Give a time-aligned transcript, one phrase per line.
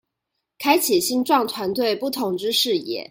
[0.57, 2.99] 開啟新創團隊不同之視野